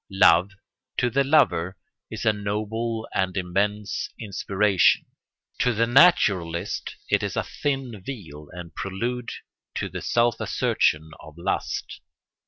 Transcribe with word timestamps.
Love, 0.09 0.53
to 0.97 1.11
the 1.11 1.23
lover, 1.23 1.77
is 2.09 2.25
a 2.25 2.33
noble 2.33 3.07
and 3.13 3.37
immense 3.37 4.09
inspiration; 4.19 5.05
to 5.59 5.73
the 5.75 5.85
naturalist 5.85 6.95
it 7.07 7.21
is 7.21 7.35
a 7.35 7.43
thin 7.43 8.01
veil 8.03 8.49
and 8.51 8.73
prelude 8.73 9.29
to 9.75 9.89
the 9.89 10.01
self 10.01 10.39
assertion 10.39 11.11
of 11.19 11.35
lust. 11.37 12.01